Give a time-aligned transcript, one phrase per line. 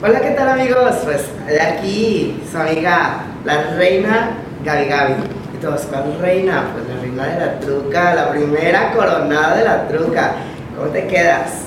[0.00, 0.94] Hola, ¿qué tal amigos?
[1.02, 4.30] Pues de aquí su amiga, la reina
[4.64, 5.14] Gaby Gaby.
[5.54, 6.66] Y todos, ¿cuál reina?
[6.72, 10.34] Pues la reina de la truca, la primera coronada de la truca.
[10.76, 11.62] ¿Cómo te quedas?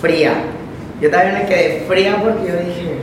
[0.00, 0.34] Fría.
[1.00, 2.98] Yo también me quedé fría porque yo dije,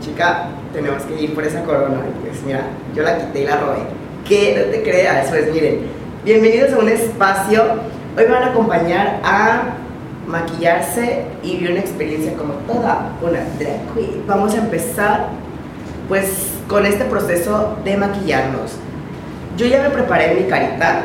[0.00, 2.00] chica, tenemos que ir por esa corona.
[2.24, 2.62] Y pues mira,
[2.96, 3.82] yo la quité y la robé.
[4.28, 4.56] ¿Qué?
[4.58, 5.28] No te creas.
[5.28, 5.78] Pues miren,
[6.24, 7.62] bienvenidos a un espacio.
[8.18, 9.62] Hoy van a acompañar a
[10.26, 14.24] maquillarse y vivir una experiencia como toda una drag queen.
[14.26, 15.28] Vamos a empezar
[16.08, 18.72] pues con este proceso de maquillarnos.
[19.56, 21.02] Yo ya me preparé mi carita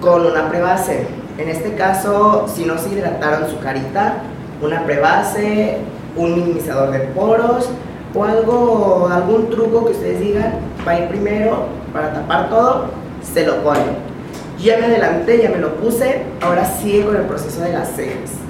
[0.00, 1.06] con una prebase.
[1.38, 4.18] En este caso, si no se hidrataron su carita,
[4.62, 5.78] una prebase,
[6.16, 7.68] un minimizador de poros
[8.14, 10.54] o algo, algún truco que ustedes digan,
[10.86, 12.86] va a ir primero para tapar todo,
[13.22, 14.14] se lo ponen.
[14.60, 18.43] Ya me adelanté, ya me lo puse, ahora sigue con el proceso de las cejas.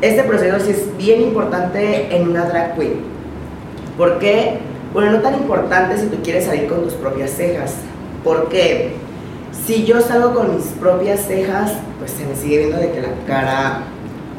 [0.00, 3.00] Este proceso sí es bien importante en una drag queen.
[3.98, 4.58] ¿Por qué?
[4.94, 7.74] Bueno, no tan importante si tú quieres salir con tus propias cejas.
[8.24, 8.92] Porque
[9.66, 13.08] si yo salgo con mis propias cejas, pues se me sigue viendo de que la
[13.26, 13.80] cara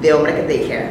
[0.02, 0.86] de hombre que te dijera.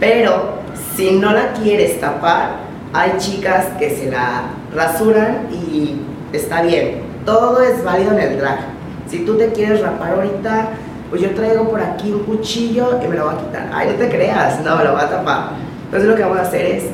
[0.00, 0.54] Pero
[0.96, 2.60] si no la quieres tapar,
[2.94, 5.96] hay chicas que se la rasuran y
[6.32, 7.02] está bien.
[7.26, 8.60] Todo es válido en el drag.
[9.06, 10.70] Si tú te quieres rapar ahorita,
[11.10, 13.70] pues yo traigo por aquí un cuchillo y me lo voy a quitar.
[13.72, 15.50] Ay, no te creas, no, me lo voy a tapar.
[15.84, 16.84] Entonces lo que vamos a hacer es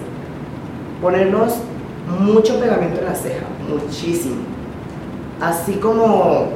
[1.02, 1.54] ponernos
[2.20, 4.36] mucho pegamento en la ceja, muchísimo.
[5.40, 6.48] Así como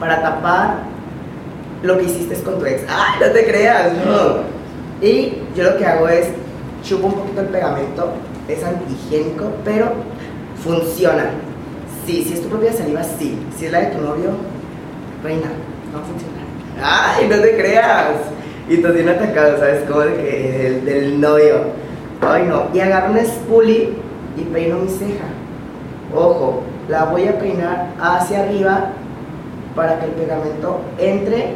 [0.00, 0.78] para tapar
[1.82, 2.82] lo que hiciste con tu ex.
[2.88, 5.06] Ay, no te creas, no.
[5.06, 6.28] Y yo lo que hago es
[6.82, 8.12] chupo un poquito el pegamento,
[8.48, 9.92] es antihigiénico, pero
[10.62, 11.30] funciona.
[12.06, 13.38] Sí, si es tu propia saliva, sí.
[13.56, 14.30] Si es la de tu novio,
[15.22, 15.48] reina,
[15.92, 16.41] no funciona.
[16.80, 18.16] ¡Ay, no te creas!
[18.68, 19.82] Y te tiene atacado, ¿sabes?
[19.88, 21.56] Como el, del novio.
[22.20, 22.68] Ay, no.
[22.72, 23.90] Y agarro una spoolie
[24.36, 25.24] y peino mi ceja.
[26.14, 28.92] Ojo, la voy a peinar hacia arriba
[29.74, 31.54] para que el pegamento entre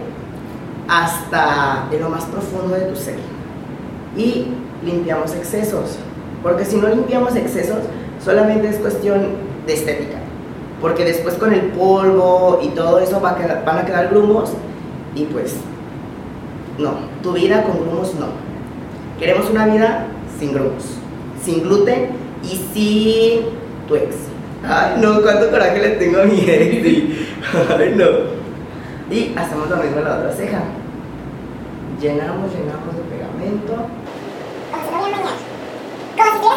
[0.89, 3.19] hasta en lo más profundo de tu ceja.
[4.17, 4.49] Y
[4.85, 5.99] limpiamos excesos.
[6.43, 7.79] Porque si no limpiamos excesos,
[8.25, 9.27] solamente es cuestión
[9.67, 10.19] de estética.
[10.81, 14.53] Porque después con el polvo y todo eso van a quedar grumos
[15.17, 15.57] y pues
[16.79, 18.27] no, tu vida con grumos no.
[19.19, 20.07] Queremos una vida
[20.39, 20.85] sin grumos,
[21.43, 22.11] sin gluten
[22.43, 23.47] y sin
[23.89, 24.15] tu ex.
[24.63, 27.19] Ay, no, cuánto coraje le tengo a mi ex.
[27.79, 28.37] Ay, no.
[29.11, 30.63] Y hacemos lo mismo en la otra ceja.
[32.01, 33.87] Llenamos, llenamos de pegamento.
[34.73, 35.23] Y.
[36.29, 36.57] Así.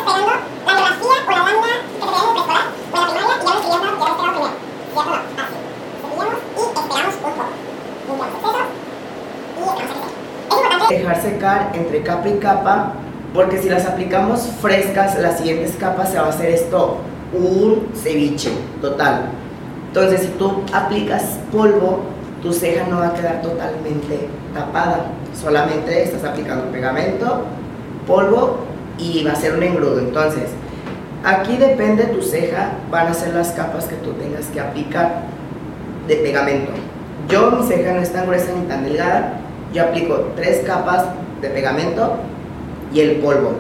[6.90, 8.60] Cepillamos y esperamos un poco.
[8.60, 8.80] Limpiamos
[9.70, 10.10] excesos y dejamos a que seque.
[10.50, 12.94] Es importante Dejar secar entre capa y capa,
[13.34, 16.98] porque si las aplicamos frescas, las siguientes capas se va a hacer esto
[17.32, 18.52] un ceviche
[18.82, 19.26] total.
[19.88, 22.02] Entonces, si tú aplicas polvo,
[22.42, 25.06] tu ceja no va a quedar totalmente tapada.
[25.40, 27.44] Solamente estás aplicando pegamento,
[28.08, 28.60] polvo
[28.98, 30.00] y va a ser un engrudo.
[30.00, 30.50] Entonces,
[31.24, 35.24] aquí depende de tu ceja, van a ser las capas que tú tengas que aplicar
[36.08, 36.72] de pegamento.
[37.28, 39.34] Yo, mi ceja no es tan gruesa ni tan delgada,
[39.74, 41.06] yo aplico tres capas
[41.42, 42.16] de pegamento
[42.94, 43.54] y el polvo.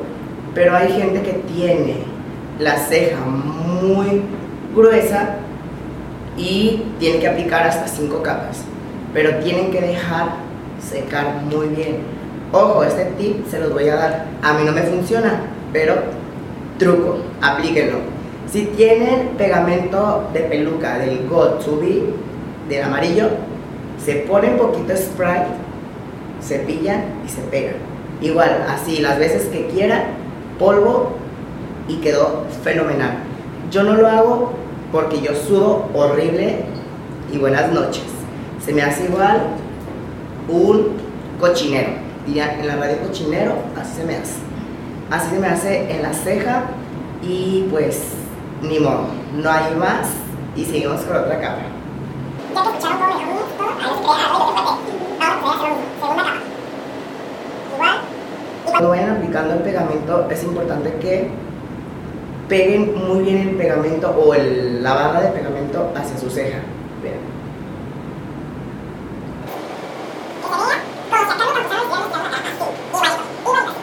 [0.53, 1.97] Pero hay gente que tiene
[2.59, 4.21] la ceja muy
[4.75, 5.35] gruesa
[6.37, 8.61] y tiene que aplicar hasta cinco capas.
[9.13, 10.29] Pero tienen que dejar
[10.79, 11.97] secar muy bien.
[12.51, 14.25] Ojo, este tip se los voy a dar.
[14.41, 15.95] A mí no me funciona, pero
[16.77, 17.97] truco, aplíquenlo.
[18.51, 22.03] Si tienen pegamento de peluca del Be,
[22.67, 23.29] del amarillo,
[24.03, 25.41] se ponen poquito spray,
[26.41, 27.75] cepillan y se pegan.
[28.21, 30.03] Igual, así las veces que quieran,
[30.57, 31.13] polvo
[31.87, 33.17] y quedó fenomenal.
[33.71, 34.53] Yo no lo hago
[34.91, 36.65] porque yo sudo horrible
[37.31, 38.03] y buenas noches.
[38.63, 39.41] Se me hace igual
[40.49, 40.97] un
[41.39, 41.91] cochinero.
[42.25, 44.35] Dirían en la radio cochinero, así se me hace.
[45.09, 46.63] Así se me hace en la ceja
[47.23, 48.01] y pues
[48.61, 50.09] ni modo, no hay más
[50.55, 51.78] y seguimos con otra capa.
[52.55, 54.79] Ya que escucharon todo mi amigo, todo, ahí se crea algo y yo
[55.21, 56.39] Ahora voy a hacer una segunda capa.
[57.75, 57.97] Igual.
[58.65, 61.29] Cuando vayan aplicando el pegamento es importante que
[62.47, 66.59] peguen muy bien el pegamento o el- la barra de pegamento hacia su ceja.
[67.03, 67.19] Vean.
[70.41, 70.79] que sería
[71.13, 72.43] como sacarlo para usar y ya limpiar la capa.
[72.49, 72.69] Así.
[73.43, 73.73] Igualito.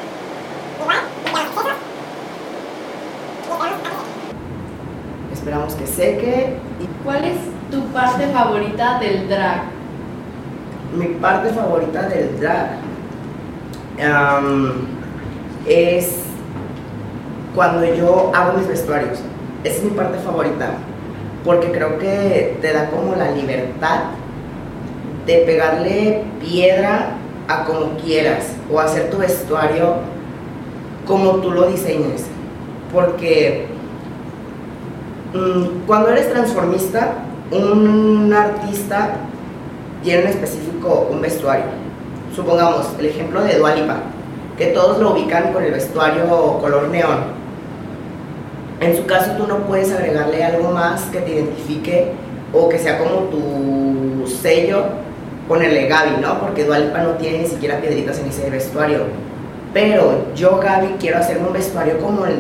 [0.78, 0.80] Igualito.
[0.80, 0.98] Igual.
[1.24, 1.76] Limpiamos excesos.
[5.30, 6.16] Y esperamos a que seque.
[6.52, 6.56] Esperamos que seque
[7.04, 7.38] ¿Cuál es
[7.70, 9.62] tu parte favorita del drag?
[10.96, 12.78] mi parte favorita del drag
[15.66, 16.20] es
[17.54, 19.18] cuando yo hago mis vestuarios.
[19.64, 20.74] Esa es mi parte favorita,
[21.44, 24.04] porque creo que te da como la libertad
[25.26, 27.16] de pegarle piedra
[27.48, 29.96] a como quieras o hacer tu vestuario
[31.06, 32.26] como tú lo diseñes.
[32.92, 33.66] Porque
[35.34, 37.14] mm, cuando eres transformista,
[37.50, 39.16] un artista
[40.02, 41.66] tiene en específico un vestuario.
[42.34, 43.96] Supongamos el ejemplo de Dualipa,
[44.56, 47.36] que todos lo ubican con el vestuario color neón.
[48.80, 52.12] En su caso tú no puedes agregarle algo más que te identifique
[52.52, 54.84] o que sea como tu sello,
[55.48, 56.40] ponerle Gaby, ¿no?
[56.40, 59.00] Porque Dualipa no tiene ni siquiera piedritas en ese vestuario.
[59.72, 62.36] Pero yo, Gaby, quiero hacerme un vestuario como el,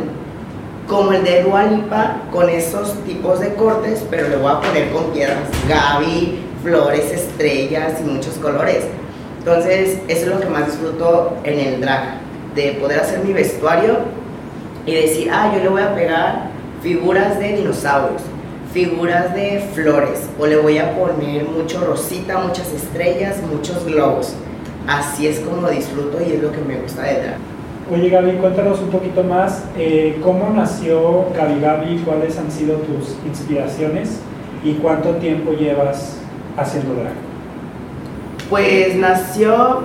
[0.86, 5.06] como el de Dualipa, con esos tipos de cortes, pero le voy a poner con
[5.12, 8.84] piedras Gaby, flores, estrellas y muchos colores.
[9.38, 12.18] Entonces, eso es lo que más disfruto en el drag,
[12.54, 13.98] de poder hacer mi vestuario
[14.86, 16.50] y decir, ah, yo le voy a pegar
[16.82, 18.22] figuras de dinosaurios,
[18.72, 24.34] figuras de flores, o le voy a poner mucho rosita, muchas estrellas, muchos globos.
[24.86, 27.55] Así es como disfruto y es lo que me gusta de drag.
[27.88, 32.02] Oye Gaby, cuéntanos un poquito más, eh, ¿cómo nació Gaby Gaby?
[32.04, 34.18] ¿Cuáles han sido tus inspiraciones?
[34.64, 36.16] ¿Y cuánto tiempo llevas
[36.56, 37.12] haciendo drag?
[38.50, 39.82] Pues nació,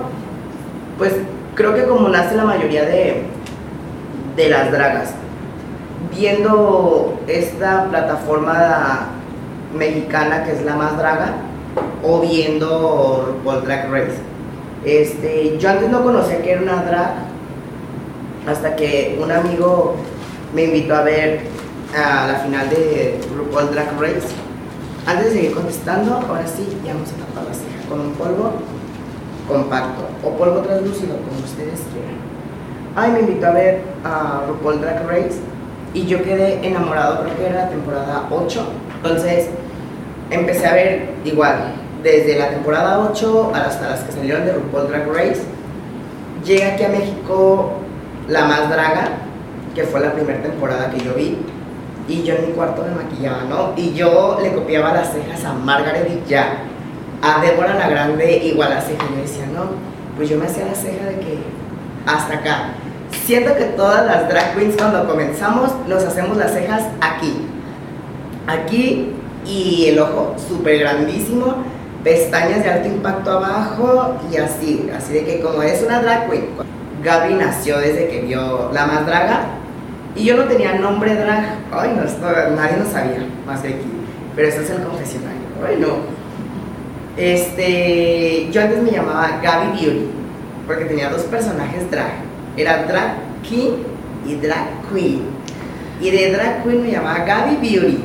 [0.98, 1.14] pues
[1.54, 3.22] creo que como nace la mayoría de,
[4.34, 5.14] de las dragas,
[6.12, 9.10] viendo esta plataforma
[9.78, 11.34] mexicana que es la más draga,
[12.02, 14.18] o viendo RuPaul Drag Race.
[14.84, 17.31] Este, yo antes no conocía que era una drag,
[18.46, 19.94] hasta que un amigo
[20.54, 21.40] me invitó a ver
[21.96, 24.28] a la final de RuPaul Drag Race.
[25.06, 28.52] Antes de seguir contestando, ahora sí, ya vamos a tapar la ceja con un polvo
[29.48, 32.22] compacto o polvo translúcido, como ustedes quieran.
[32.94, 35.40] Ay, me invitó a ver a RuPaul Drag Race
[35.94, 38.66] y yo quedé enamorado, creo que era la temporada 8.
[38.96, 39.48] Entonces
[40.30, 45.08] empecé a ver igual, desde la temporada 8 hasta las que salieron de RuPaul Drag
[45.08, 45.42] Race.
[46.44, 47.72] Llega aquí a México
[48.28, 49.08] la más draga,
[49.74, 51.38] que fue la primera temporada que yo vi,
[52.08, 53.72] y yo en mi cuarto me maquillaba, ¿no?
[53.76, 56.58] Y yo le copiaba las cejas a Margaret y ya,
[57.22, 59.70] a Débora la Grande igual las cejas, y me decía, no,
[60.16, 61.38] pues yo me hacía la ceja de que
[62.06, 62.74] hasta acá.
[63.24, 67.36] Siento que todas las drag queens cuando comenzamos nos hacemos las cejas aquí,
[68.46, 69.12] aquí
[69.46, 71.56] y el ojo súper grandísimo,
[72.02, 76.46] pestañas de alto impacto abajo y así, así de que como es una drag queen,
[77.02, 79.46] Gaby nació desde que vio La Más Draga
[80.14, 83.86] y yo no tenía nombre drag, ay no, nadie lo sabía, más de aquí,
[84.36, 86.22] pero esto es el confesionario, ay no.
[87.16, 90.06] Este, yo antes me llamaba Gaby Beauty,
[90.66, 92.12] porque tenía dos personajes drag,
[92.56, 93.78] era Drag King
[94.26, 95.22] y Drag Queen.
[96.00, 97.98] Y de Drag Queen me llamaba Gaby Beauty.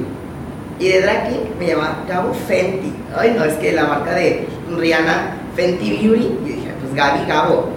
[0.79, 2.93] Y de Drag King me llamaba Gabo Fenty.
[3.17, 4.47] Ay, no, es que la marca de
[4.77, 7.69] Rihanna, Fenty Beauty, y dije, pues Gaby Gabo.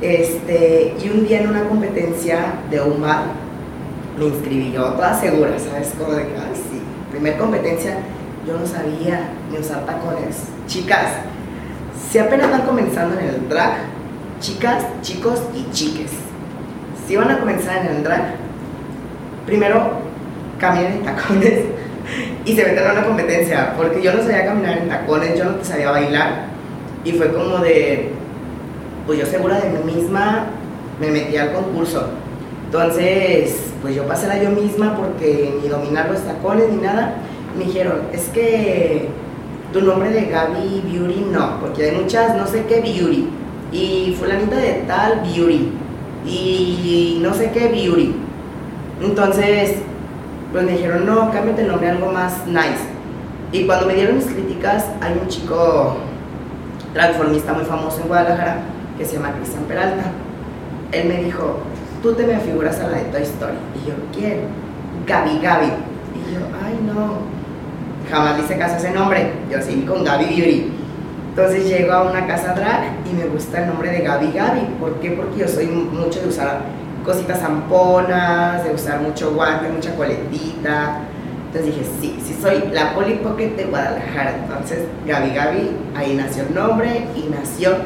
[0.00, 3.22] Este, y un día en una competencia de un bar
[4.18, 5.92] me inscribí yo, toda segura, ¿sabes?
[5.98, 6.80] Como de que, ay, sí.
[7.10, 7.98] Primer competencia,
[8.46, 10.36] yo no sabía ni usar tacones.
[10.66, 11.12] Chicas,
[12.10, 13.76] si apenas van comenzando en el drag,
[14.40, 16.10] chicas, chicos y chiques,
[17.06, 18.34] si van a comenzar en el drag,
[19.46, 19.90] primero
[20.58, 21.64] caminen en tacones
[22.44, 25.64] y se meten a una competencia, porque yo no sabía caminar en tacones, yo no
[25.64, 26.46] sabía bailar,
[27.04, 28.12] y fue como de,
[29.08, 30.48] pues yo segura de mí misma
[31.00, 32.08] me metí al concurso.
[32.66, 37.14] Entonces, pues yo pasé la yo misma porque ni dominar los tacones ni nada.
[37.56, 39.08] Me dijeron, es que
[39.72, 43.30] tu nombre de Gaby Beauty no, porque hay muchas no sé qué Beauty.
[43.72, 45.72] Y fulanita de tal Beauty.
[46.26, 48.14] Y no sé qué Beauty.
[49.02, 49.76] Entonces,
[50.52, 52.84] pues me dijeron, no, cámbiate el nombre algo más nice.
[53.52, 55.96] Y cuando me dieron mis críticas, hay un chico
[56.92, 60.04] transformista muy famoso en Guadalajara que se llama Cristian Peralta.
[60.92, 61.58] Él me dijo,
[62.02, 63.56] tú te me figuras a la de Toy Story.
[63.76, 64.40] Y yo, ¿quién?
[65.06, 65.66] Gaby Gaby.
[65.66, 67.18] Y yo, ay no,
[68.10, 69.30] jamás le hice caso a ese nombre.
[69.50, 70.72] Yo seguí con Gaby Beauty.
[71.30, 74.60] Entonces llego a una casa drag y me gusta el nombre de Gaby Gaby.
[74.80, 75.12] ¿Por qué?
[75.12, 76.62] Porque yo soy mucho de usar
[77.04, 81.02] cositas zamponas, de usar mucho guante, mucha coletita.
[81.46, 84.34] Entonces dije, sí, sí soy la Polly Pocket de Guadalajara.
[84.42, 87.76] Entonces Gaby Gaby, ahí nació el nombre y nació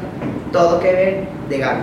[0.52, 1.82] todo que ver de Gaby.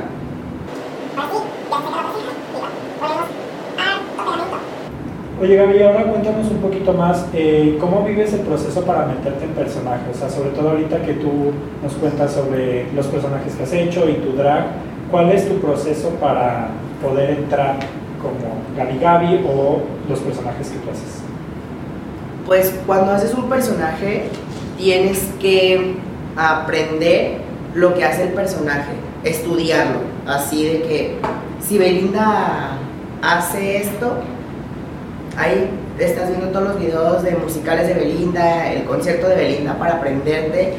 [5.41, 9.51] Oye Gaby, ahora cuéntanos un poquito más, eh, ¿cómo vives el proceso para meterte en
[9.51, 10.17] personajes?
[10.17, 14.09] O sea, sobre todo ahorita que tú nos cuentas sobre los personajes que has hecho
[14.09, 14.65] y tu drag,
[15.09, 16.67] ¿cuál es tu proceso para
[17.01, 17.77] poder entrar
[18.21, 18.35] como
[18.75, 21.21] Gabi Gabi o los personajes que tú haces?
[22.45, 24.23] Pues cuando haces un personaje
[24.77, 25.95] tienes que
[26.35, 28.91] aprender lo que hace el personaje,
[29.23, 31.17] estudiarlo, así de que
[31.65, 32.77] si Belinda
[33.21, 34.13] hace esto,
[35.38, 39.95] ahí estás viendo todos los videos de musicales de Belinda, el concierto de Belinda para
[39.95, 40.73] aprenderte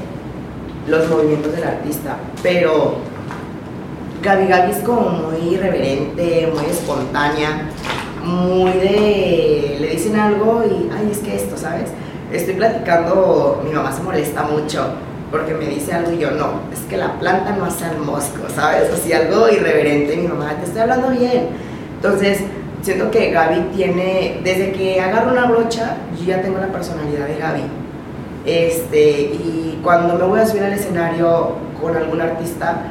[0.86, 2.96] los movimientos del artista, pero
[4.22, 7.68] Gabi Gabi es como muy irreverente, muy espontánea,
[8.24, 9.76] muy de.
[9.80, 10.90] le dicen algo y.
[10.94, 11.90] ay, es que esto, ¿sabes?
[12.30, 14.92] Estoy platicando, mi mamá se molesta mucho
[15.30, 18.40] porque me dice algo y yo no, es que la planta no hace al mosco,
[18.54, 18.90] ¿sabes?
[19.02, 21.48] Si algo irreverente, mi mamá, te estoy hablando bien.
[21.96, 22.40] Entonces,
[22.82, 27.36] siento que Gaby tiene, desde que agarro una brocha, yo ya tengo la personalidad de
[27.36, 27.62] Gaby.
[28.44, 32.82] Este, y cuando me voy a subir al escenario con algún artista,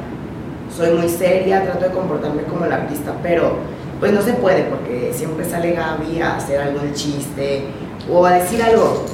[0.74, 3.56] soy muy seria, trato de comportarme como el artista, pero
[3.98, 7.64] pues no se puede porque siempre sale Gaby a hacer algo de chiste
[8.10, 9.04] o a decir algo.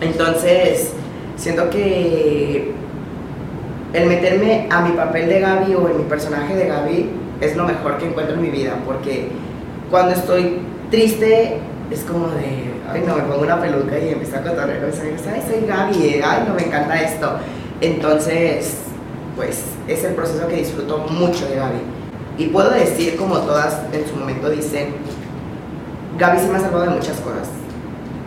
[0.00, 0.92] Entonces,
[1.36, 2.72] siento que
[3.92, 7.10] el meterme a mi papel de Gaby o en mi personaje de Gaby
[7.40, 9.28] es lo mejor que encuentro en mi vida, porque
[9.90, 10.60] cuando estoy
[10.90, 11.58] triste
[11.90, 15.08] es como de, ay no, me pongo una peluca y empiezo a cotorrear, y soy,
[15.32, 17.32] ay, soy Gaby, ay no, me encanta esto.
[17.80, 18.76] Entonces,
[19.36, 21.78] pues es el proceso que disfruto mucho de Gaby.
[22.38, 24.94] Y puedo decir, como todas en su momento dicen,
[26.18, 27.48] Gaby sí me ha salvado de muchas cosas.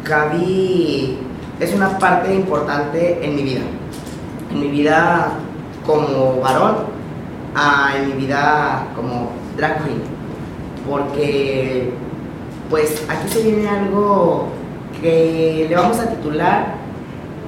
[0.04, 1.18] Gaby
[1.60, 3.62] es una parte importante en mi vida.
[4.52, 5.32] En mi vida
[5.86, 6.76] como varón,
[7.56, 10.02] a en mi vida como drag queen.
[10.90, 11.94] Porque,
[12.70, 14.50] pues, aquí se viene algo
[15.02, 16.76] que le vamos a titular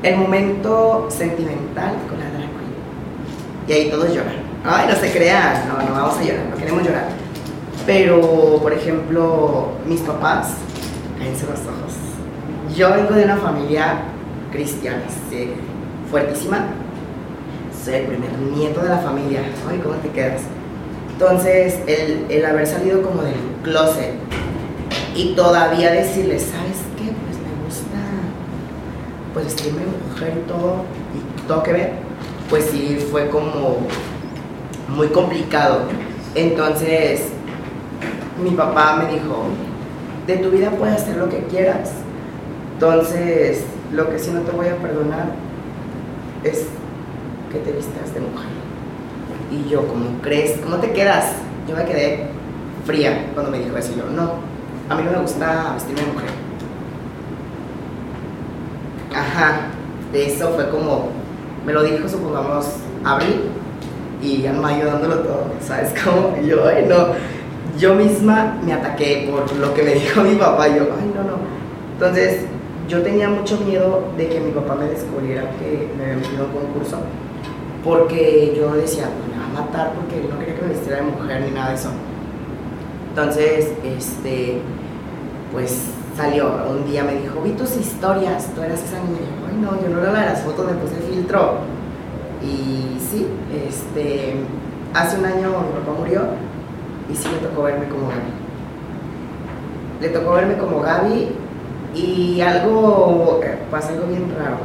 [0.04, 3.68] el momento sentimental con la drag queen.
[3.68, 4.48] Y ahí todos lloran.
[4.64, 7.08] Ay, no se crean, no, no vamos a llorar, no queremos llorar.
[7.86, 10.56] Pero, por ejemplo, mis papás,
[11.18, 11.87] cállense los ojos.
[12.78, 14.02] Yo vengo de una familia
[14.52, 15.02] cristiana,
[16.12, 16.68] fuertísima.
[17.84, 19.42] Soy el primer nieto de la familia.
[19.68, 20.44] Ay, ¿cómo te quedas?
[21.12, 24.14] Entonces, el, el haber salido como del closet
[25.16, 27.06] y todavía decirles, ¿sabes qué?
[27.06, 27.98] Pues me gusta,
[29.34, 29.82] pues vestirme
[30.12, 30.84] mujer y todo,
[31.16, 31.94] y todo que ver,
[32.48, 33.88] pues sí fue como
[34.88, 35.80] muy complicado.
[36.36, 37.30] Entonces,
[38.40, 39.46] mi papá me dijo,
[40.28, 41.90] de tu vida puedes hacer lo que quieras.
[42.78, 45.32] Entonces, lo que sí no te voy a perdonar
[46.44, 46.68] es
[47.52, 48.52] que te vistas de mujer.
[49.52, 50.60] Y yo, ¿cómo crees?
[50.60, 51.34] ¿Cómo te quedas?
[51.68, 52.28] Yo me quedé
[52.86, 53.94] fría cuando me dijo eso.
[53.94, 54.34] Y yo, no,
[54.90, 56.30] a mí no me gusta vestirme de mujer.
[59.16, 59.62] Ajá,
[60.14, 61.10] eso fue como,
[61.66, 63.42] me lo dijo, supongamos, abril,
[64.22, 66.38] y ya mayo dándolo todo, ¿sabes cómo?
[66.40, 67.08] Y yo, ay, no.
[67.80, 70.68] Yo misma me ataqué por lo que me dijo mi papá.
[70.68, 71.38] Y yo, ay, no, no.
[71.94, 72.46] Entonces,
[72.88, 76.52] yo tenía mucho miedo de que mi papá me descubriera que me había metido en
[76.52, 76.98] un concurso.
[77.84, 81.04] Porque yo decía, pues me va a matar porque no quería que me vistiera de
[81.04, 81.90] mujer ni nada de eso.
[83.10, 84.60] Entonces, este,
[85.52, 86.52] pues salió.
[86.70, 89.20] Un día me dijo, vi tus historias, tú eras esa niña.
[89.22, 91.56] Y yo, ay, no, yo no era la de las fotos, me puse filtro.
[92.42, 93.28] Y sí,
[93.68, 94.36] este,
[94.94, 96.22] hace un año mi papá murió
[97.12, 98.32] y sí le tocó verme como Gaby.
[100.02, 101.30] Le tocó verme como Gaby
[101.94, 103.42] y algo,
[103.72, 104.58] pasa algo bien raro.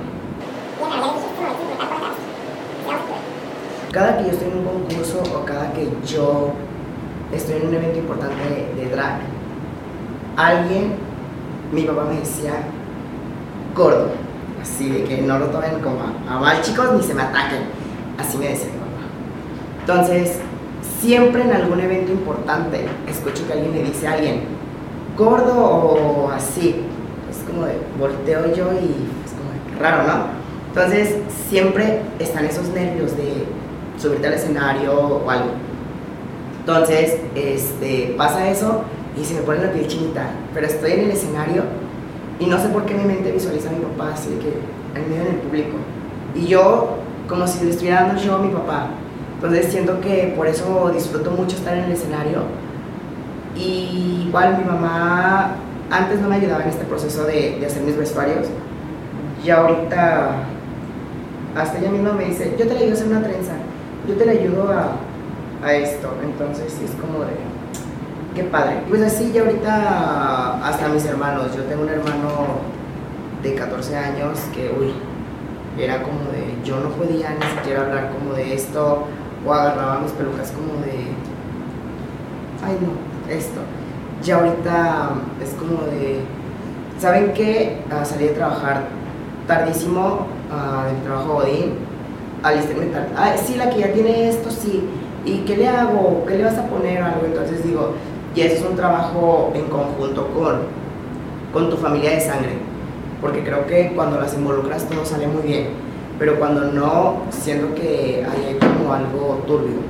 [3.93, 6.53] Cada que yo estoy en un concurso o cada que yo
[7.33, 9.21] estoy en un evento importante de, de drag,
[10.37, 10.95] alguien,
[11.73, 12.53] mi papá me decía,
[13.75, 14.11] gordo,
[14.61, 17.65] así de que no lo tomen como a, a mal chicos ni se me ataquen,
[18.19, 18.93] así me decía mi papá.
[19.81, 20.39] Entonces,
[21.01, 24.45] siempre en algún evento importante escucho que alguien le dice a alguien,
[25.19, 26.83] gordo o así,
[27.53, 30.43] como de volteo yo y es como de raro, ¿no?
[30.69, 31.17] Entonces,
[31.49, 33.45] siempre están esos nervios de
[33.99, 35.51] subirte al escenario o algo.
[36.61, 38.83] Entonces, este, pasa eso
[39.21, 41.65] y se me pone la piel chinita, pero estoy en el escenario
[42.41, 44.53] y no sé por qué mi mente visualiza a mi papá así de que
[44.95, 45.77] en medio del público.
[46.35, 46.97] Y yo,
[47.29, 48.87] como si le estuviera dando show a mi papá.
[49.35, 52.43] Entonces siento que por eso disfruto mucho estar en el escenario.
[53.57, 55.57] Y igual mi mamá
[55.93, 58.47] antes no me ayudaba en este proceso de, de hacer mis vestuarios.
[59.45, 60.31] Y ahorita,
[61.55, 63.53] hasta ella misma me dice, yo te la ayudo a hacer una trenza,
[64.09, 66.09] yo te la ayudo a, a esto.
[66.25, 67.33] Entonces sí es como de,
[68.35, 68.79] qué padre.
[68.87, 72.61] Y pues así ya ahorita hasta mis hermanos, yo tengo un hermano
[73.43, 74.95] de 14 años que, uy,
[75.79, 79.05] era como de, yo no podía ni siquiera hablar como de esto,
[79.45, 81.09] o agarraba mis pelucas como de,
[82.65, 83.61] ay no, esto.
[84.23, 85.11] Ya ahorita
[85.43, 86.21] es como de,
[86.99, 87.79] ¿saben qué?
[87.91, 88.83] Ah, salí de trabajar
[89.47, 91.75] tardísimo ah, del trabajo Odín,
[92.43, 93.09] alistarme tarde.
[93.17, 94.89] Ah, sí, la que ya tiene esto, sí.
[95.25, 96.25] ¿Y qué le hago?
[96.27, 97.03] ¿Qué le vas a poner?
[97.03, 97.27] Algo.
[97.27, 97.95] Entonces digo,
[98.35, 100.61] y eso es un trabajo en conjunto con,
[101.53, 102.53] con tu familia de sangre.
[103.21, 105.69] Porque creo que cuando las involucras todo sale muy bien.
[106.19, 109.81] Pero cuando no, siento que hay como algo turbio.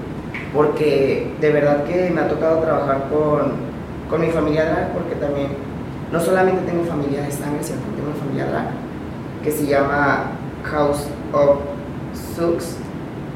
[0.54, 3.71] Porque de verdad que me ha tocado trabajar con,
[4.12, 5.48] con mi familia drag, porque también
[6.12, 8.66] no solamente tengo familia de sangre, sino que tengo familia drag,
[9.42, 10.32] que se llama
[10.64, 11.60] House of
[12.36, 12.76] Sux.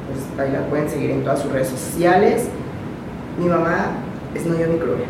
[0.07, 2.49] Pues ahí la pueden seguir en todas sus redes sociales.
[3.39, 3.87] Mi mamá
[4.35, 5.07] es Noyomi Kruger.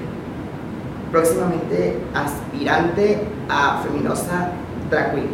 [1.11, 3.18] Próximamente aspirante
[3.49, 4.52] a feminosa
[4.88, 5.30] drag queen.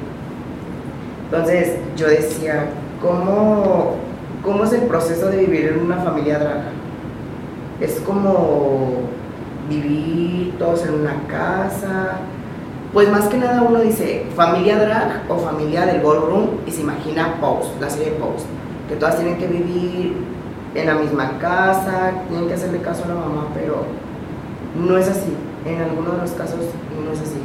[1.27, 2.71] Entonces yo decía,
[3.03, 3.97] ¿cómo,
[4.43, 6.63] ¿cómo es el proceso de vivir en una familia drag?
[7.81, 9.11] Es como
[9.81, 12.19] vivir todos en una casa.
[12.93, 17.37] Pues más que nada uno dice familia drag o familia del ballroom y se imagina
[17.41, 18.45] Pose, la serie Pose,
[18.89, 20.15] que todas tienen que vivir
[20.75, 23.85] en la misma casa, tienen que hacerle caso a la mamá, pero
[24.79, 25.35] no es así.
[25.65, 26.61] En algunos de los casos
[27.05, 27.41] no es así.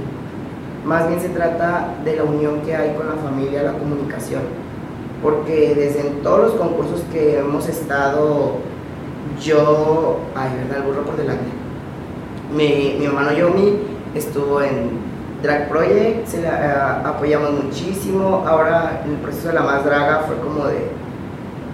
[0.86, 4.41] Más bien se trata de la unión que hay con la familia, la comunicación.
[5.22, 8.57] Porque desde en todos los concursos que hemos estado,
[9.41, 11.66] yo, ay, verdad, el burro por delante.
[12.54, 13.80] Mi, mi hermano Yomi
[14.16, 15.08] estuvo en
[15.44, 16.74] Drag Project, se le eh,
[17.06, 18.44] apoyamos muchísimo.
[18.48, 20.89] Ahora en el proceso de la más draga fue como de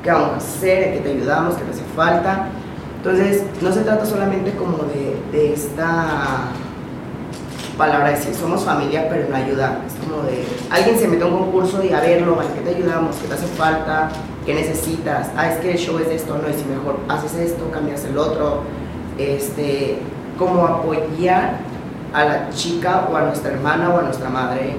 [0.03, 2.49] qué vamos a hacer, qué te ayudamos, qué te hace falta.
[2.97, 4.77] Entonces, no se trata solamente como
[5.31, 6.51] de, esta
[7.77, 9.79] palabra de decir somos familia, pero no ayuda.
[9.85, 12.75] Es como de alguien se mete a un concurso y a verlo, ¿a qué te
[12.75, 13.17] ayudamos?
[13.17, 14.09] ¿Qué te hace falta?
[14.45, 15.31] ¿Qué necesitas?
[15.35, 18.05] Ah, es que el show es de esto, no, y si mejor haces esto, cambias
[18.05, 18.61] el otro.
[19.17, 19.99] Este,
[20.37, 21.57] como apoyar
[22.13, 24.75] a la chica o a nuestra hermana o a nuestra madre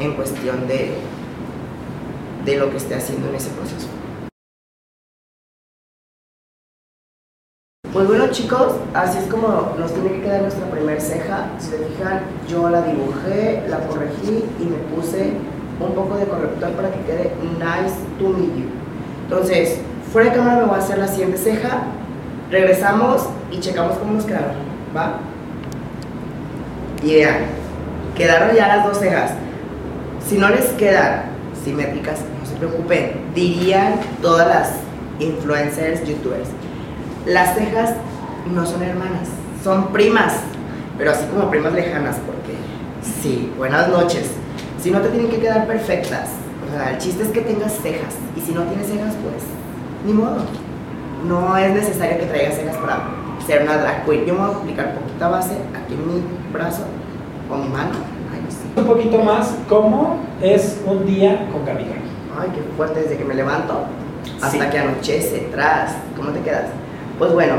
[0.00, 0.94] en cuestión de,
[2.44, 3.88] de lo que esté haciendo en ese proceso.
[7.92, 11.50] Pues bueno chicos, así es como nos tiene que quedar nuestra primer ceja.
[11.58, 15.32] Si se fijan, yo la dibujé, la corregí y me puse
[15.78, 18.64] un poco de corrector para que quede nice to meet you.
[19.24, 19.78] Entonces,
[20.10, 21.82] fuera de cámara me voy a hacer la siguiente ceja,
[22.50, 24.54] regresamos y checamos cómo nos quedaron,
[24.96, 25.18] ¿va?
[27.02, 27.36] Y vean,
[28.14, 29.32] quedaron ya las dos cejas.
[30.28, 31.24] Si no les quedan
[31.64, 34.70] simétricas, no se preocupen, dirían todas las
[35.18, 36.48] influencers, youtubers
[37.26, 37.94] las cejas
[38.52, 39.28] no son hermanas,
[39.62, 40.34] son primas,
[40.98, 42.56] pero así como primas lejanas, porque
[43.22, 44.30] sí, buenas noches.
[44.82, 46.30] Si no te tienen que quedar perfectas,
[46.66, 49.44] o sea, el chiste es que tengas cejas, y si no tienes cejas, pues,
[50.04, 50.44] ni modo.
[51.26, 53.04] No es necesario que traigas cejas para
[53.46, 54.24] ser una drag queen.
[54.26, 56.82] Yo me voy a aplicar poquita base aquí en mi brazo,
[57.48, 57.90] con mi mano.
[58.74, 62.00] Un poquito más, ¿cómo es un día con Gaby Gaby?
[62.40, 63.84] Ay, qué fuerte, desde que me levanto
[64.40, 64.70] hasta Sí.
[64.70, 65.94] que anochece, tras.
[66.16, 66.66] ¿Cómo te quedas?
[67.18, 67.54] Pues bueno,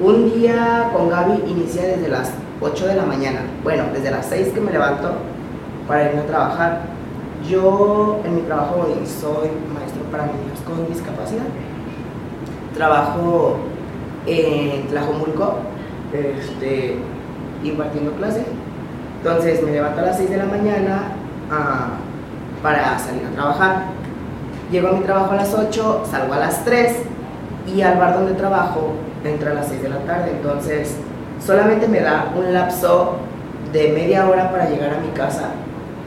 [0.00, 3.40] un día con Gaby inicia desde las 8 de la mañana.
[3.62, 5.12] Bueno, desde las 6 que me levanto
[5.86, 6.80] para irme a trabajar.
[7.48, 11.44] Yo en mi trabajo soy maestro para niños con discapacidad.
[12.74, 13.58] Trabajo
[14.28, 15.56] en Tlajomulco,
[16.12, 16.96] este,
[17.64, 18.44] impartiendo clases.
[19.18, 21.12] Entonces me levanto a las 6 de la mañana
[21.50, 21.88] ah,
[22.62, 23.84] para salir a trabajar.
[24.70, 26.96] Llego a mi trabajo a las 8, salgo a las 3
[27.74, 28.92] y al bar donde trabajo
[29.24, 30.32] entro a las 6 de la tarde.
[30.36, 30.96] Entonces
[31.44, 33.16] solamente me da un lapso
[33.72, 35.50] de media hora para llegar a mi casa,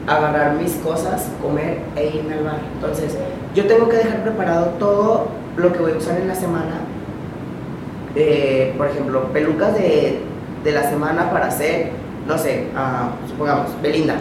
[0.06, 2.58] agarrar mis cosas, comer e irme al bar.
[2.74, 3.16] Entonces
[3.54, 6.91] yo tengo que dejar preparado todo lo que voy a usar en la semana.
[8.76, 10.20] Por ejemplo, pelucas de,
[10.64, 11.90] de la semana para hacer,
[12.26, 14.16] no sé, ah, supongamos, Belinda.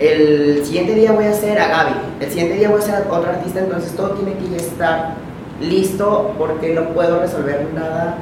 [0.00, 3.14] El siguiente día voy a hacer a Gaby, el siguiente día voy a hacer a
[3.14, 5.14] otro artista, entonces todo tiene que estar
[5.60, 8.16] listo porque no puedo resolver nada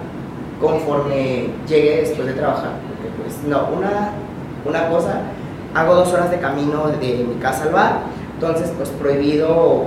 [0.60, 2.72] conforme llegue después de trabajar.
[3.22, 4.10] Pues no, una,
[4.66, 5.22] una cosa,
[5.74, 8.00] hago dos horas de camino de mi casa al bar,
[8.34, 9.84] entonces pues prohibido,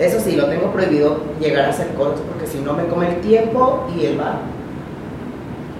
[0.00, 3.20] eso sí, lo tengo prohibido llegar a hacer cortos porque si no me come el
[3.20, 4.38] tiempo y el bar,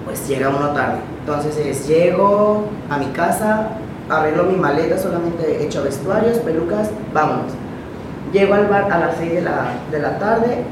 [0.04, 0.98] pues llega uno tarde.
[1.20, 3.68] Entonces es, llego a mi casa,
[4.09, 7.52] arreglo mi maleta, solamente he hecho vestuarios, pelucas, vámonos.
[8.33, 10.64] Llego al bar a las 6 de la, de la tarde,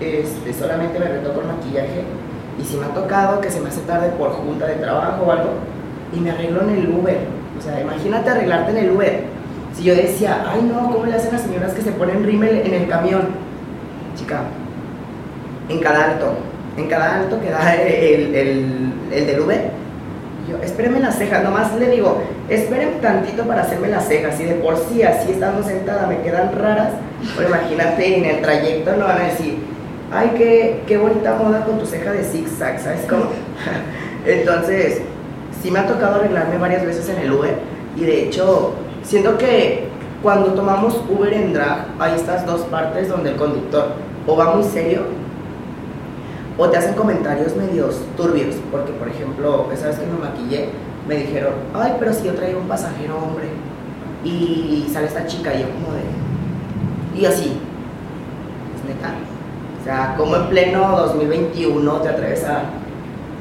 [0.00, 2.04] este, solamente me retoco el maquillaje
[2.60, 5.32] y si me ha tocado que se me hace tarde por junta de trabajo o
[5.32, 5.50] algo,
[6.14, 7.18] y me arreglo en el Uber.
[7.58, 9.24] O sea, imagínate arreglarte en el Uber.
[9.76, 12.74] Si yo decía, ay no, ¿cómo le hacen las señoras que se ponen rímel en
[12.74, 13.28] el camión?
[14.16, 14.42] Chica,
[15.68, 16.34] en cada alto,
[16.76, 21.74] en cada alto que da el, el, el del Y yo, espérenme las cejas, nomás
[21.74, 26.06] le digo, esperen tantito para hacerme las cejas, y de por sí así estando sentada
[26.06, 26.90] me quedan raras,
[27.36, 29.58] pero imagínate en el trayecto no van a decir,
[30.12, 33.24] ay, qué, qué bonita moda con tu ceja de zigzag, ¿sabes cómo?
[34.26, 35.00] Entonces,
[35.62, 37.54] sí me ha tocado arreglarme varias veces en el Uber,
[37.96, 39.88] y de hecho, siento que
[40.22, 43.92] cuando tomamos Uber en drag, hay estas dos partes donde el conductor
[44.26, 45.02] o va muy serio
[46.58, 50.68] o te hacen comentarios medios turbios, porque por ejemplo, esa vez que me maquillé,
[51.08, 53.46] me dijeron, ay, pero si yo traigo un pasajero hombre
[54.24, 57.20] y sale esta chica y yo como de...
[57.20, 57.58] Y así,
[58.76, 59.14] es neta.
[59.80, 62.62] O sea, como en pleno 2021 te atreves a,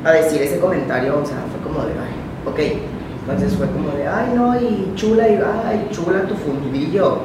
[0.04, 2.15] a decir ese comentario, o sea, fue como de, ay,
[2.47, 3.01] ok.
[3.32, 7.20] Entonces fue como de, ay, no, y chula, y ay, chula tu fundillo.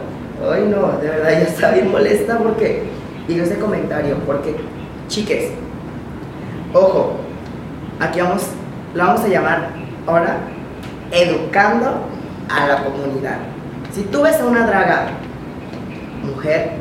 [0.50, 2.84] Ay, no, de verdad ya está bien molesta porque
[3.26, 4.54] digo ese comentario, porque,
[5.08, 5.50] chiques,
[6.78, 7.12] Ojo,
[8.00, 8.42] aquí vamos,
[8.94, 9.70] lo vamos a llamar
[10.06, 10.40] ahora
[11.10, 11.86] educando
[12.50, 13.38] a la comunidad.
[13.92, 15.06] Si tú ves a una draga
[16.22, 16.72] mujer,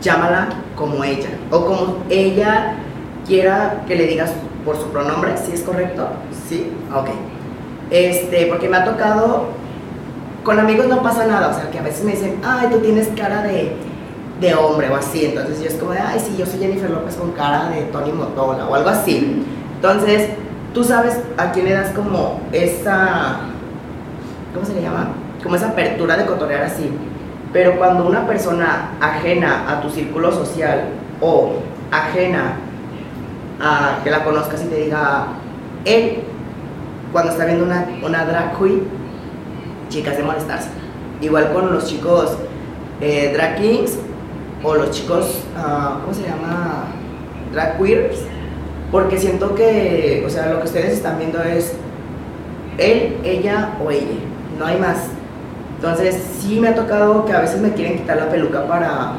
[0.00, 2.76] llámala como ella o como ella
[3.26, 4.32] quiera que le digas
[4.64, 6.08] por su pronombre, si es correcto,
[6.48, 7.10] sí, ok.
[7.90, 9.46] Este, porque me ha tocado,
[10.44, 13.08] con amigos no pasa nada, o sea, que a veces me dicen, ay, tú tienes
[13.16, 13.72] cara de,
[14.40, 15.26] de hombre o así.
[15.26, 18.12] Entonces yo es como de, ay, sí, yo soy Jennifer López con cara de Tony
[18.12, 19.44] Motola o algo así.
[19.76, 20.30] Entonces,
[20.74, 23.40] tú sabes a quién le das como esa,
[24.54, 25.08] ¿cómo se le llama?
[25.42, 26.90] Como esa apertura de cotorrear así.
[27.52, 30.84] Pero cuando una persona ajena a tu círculo social
[31.20, 31.54] o
[31.90, 32.56] ajena
[33.60, 35.28] a que la conozcas y te diga,
[35.84, 36.22] él,
[37.12, 38.82] cuando está viendo una, una drag queen,
[39.88, 40.68] chicas de molestarse.
[41.20, 42.36] Igual con los chicos
[43.00, 43.98] eh, drag kings
[44.62, 46.84] o los chicos, uh, ¿cómo se llama?
[47.52, 48.18] Drag queers,
[48.90, 51.74] porque siento que, o sea, lo que ustedes están viendo es
[52.76, 54.18] él, ella o ella,
[54.58, 55.08] no hay más.
[55.76, 59.12] Entonces, sí me ha tocado que a veces me quieren quitar la peluca para,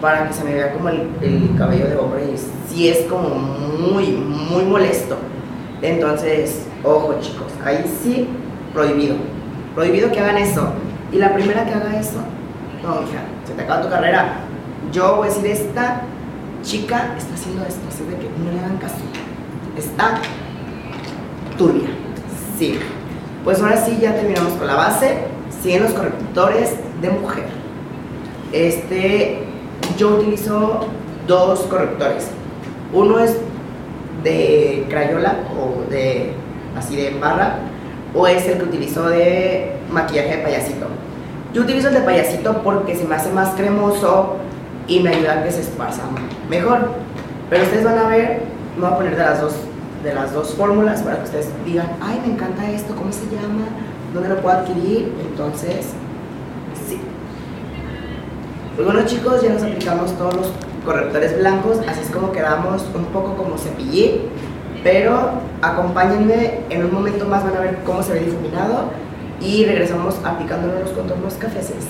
[0.00, 3.28] para que se me vea como el, el cabello de hombre y sí es como
[3.28, 5.16] muy, muy molesto.
[5.82, 8.28] Entonces, ojo chicos, ahí sí,
[8.72, 9.16] prohibido.
[9.74, 10.72] Prohibido que hagan eso.
[11.12, 12.18] Y la primera que haga eso,
[12.82, 14.36] no, hija, se te acaba tu carrera.
[14.92, 16.02] Yo voy a decir, esta
[16.62, 18.96] chica está haciendo esto, así de que no le hagan caso.
[19.76, 20.20] Está
[21.56, 21.88] turbia.
[22.58, 22.78] Sí.
[23.44, 25.24] Pues ahora sí, ya terminamos con la base.
[25.62, 27.46] Siguen los correctores de mujer.
[28.52, 29.44] Este,
[29.96, 30.86] yo utilizo
[31.26, 32.28] dos correctores.
[32.92, 33.36] Uno es
[34.22, 36.32] de crayola o de
[36.76, 37.56] así de barra,
[38.14, 40.86] o es el que utilizo de maquillaje de payasito.
[41.52, 44.36] Yo utilizo el de payasito porque se me hace más cremoso
[44.86, 46.02] y me ayuda a que se esparza
[46.48, 46.90] mejor.
[47.48, 48.42] Pero ustedes van a ver,
[48.76, 49.54] me voy a poner de las dos,
[50.04, 53.66] de las dos fórmulas para que ustedes digan, ay, me encanta esto, ¿cómo se llama?
[54.14, 55.12] ¿Dónde lo puedo adquirir?
[55.28, 55.86] Entonces,
[56.88, 57.00] sí.
[58.76, 60.52] Pues bueno chicos, ya nos aplicamos todos los
[60.84, 64.22] correctores blancos, así es como quedamos un poco como cepillín,
[64.82, 68.90] pero acompáñenme, en un momento más van a ver cómo se ve difuminado
[69.40, 71.86] y regresamos aplicándole los contornos cafeces.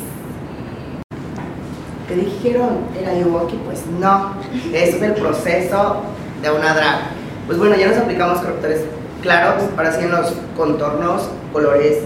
[2.08, 2.78] ¿Qué dijeron?
[3.00, 3.56] ¿Era Yuwoki?
[3.64, 4.34] Pues no,
[4.72, 6.02] es el proceso
[6.42, 6.98] de una drag.
[7.46, 8.84] Pues bueno, ya nos aplicamos correctores
[9.22, 11.98] claros, ahora sí en los contornos, colores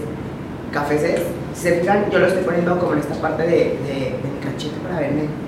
[0.71, 1.21] cafeces.
[1.55, 4.39] Si se fijan, yo lo estoy poniendo como en esta parte de, de, de mi
[4.43, 5.44] cachete para verme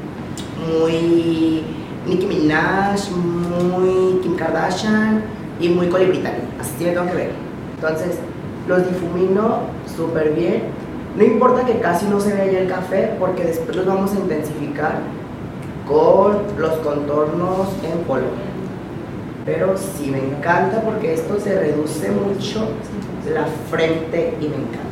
[0.66, 1.64] muy
[2.08, 5.24] Nicki Minaj, muy Kim Kardashian
[5.60, 6.40] y muy Colibritani.
[6.60, 7.32] Así me tengo que ver.
[7.76, 8.18] Entonces,
[8.68, 9.60] los difumino
[9.96, 10.64] súper bien.
[11.16, 14.16] No importa que casi no se vea ya el café porque después los vamos a
[14.16, 15.00] intensificar
[15.88, 18.28] con los contornos en polvo.
[19.46, 22.68] Pero sí me encanta porque esto se reduce mucho
[23.34, 24.87] la frente y me encanta.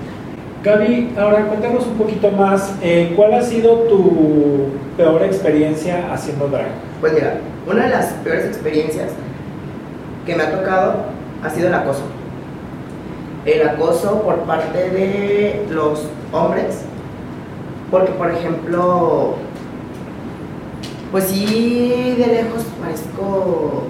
[0.65, 6.69] Gaby, ahora cuéntanos un poquito más, eh, ¿cuál ha sido tu peor experiencia haciendo drag?
[6.99, 9.11] Pues mira, una de las peores experiencias
[10.25, 11.03] que me ha tocado
[11.43, 12.01] ha sido el acoso.
[13.45, 16.81] El acoso por parte de los hombres,
[17.91, 19.35] porque por ejemplo,
[21.11, 23.83] pues sí, de lejos parezco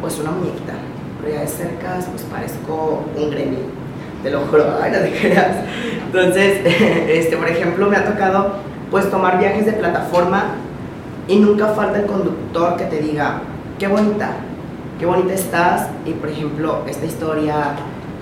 [0.00, 0.74] pues una muñequita,
[1.20, 3.81] pero ya de cerca pues parezco un gremlin,
[4.22, 5.56] te lo juro, ay, no te creas.
[6.06, 6.60] Entonces,
[7.08, 8.52] este, por ejemplo, me ha tocado
[8.90, 10.54] pues tomar viajes de plataforma
[11.26, 13.40] y nunca falta el conductor que te diga,
[13.78, 14.32] qué bonita,
[14.98, 15.88] qué bonita estás.
[16.04, 17.74] Y por ejemplo, esta historia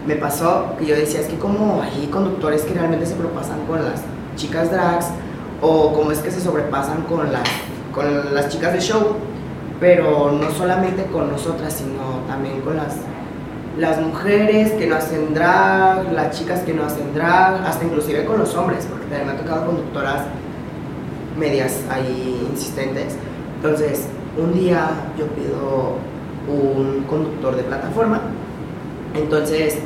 [0.06, 3.84] me pasó que yo decía, es que como hay conductores que realmente se propasan con
[3.84, 4.02] las
[4.36, 5.06] chicas drags
[5.60, 7.42] o como es que se sobrepasan con las,
[7.92, 9.16] con las chicas de show,
[9.78, 12.96] pero no solamente con nosotras, sino también con las
[13.78, 18.38] las mujeres que no hacen drag, las chicas que no hacen drag, hasta inclusive con
[18.38, 20.22] los hombres, porque también me ha tocado conductoras
[21.38, 23.16] medias ahí insistentes.
[23.56, 24.06] Entonces,
[24.36, 25.96] un día yo pido
[26.48, 28.20] un conductor de plataforma,
[29.14, 29.78] entonces